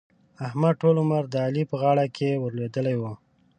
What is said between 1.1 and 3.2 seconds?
د علي په غاړه کې ور لوېدلی وو.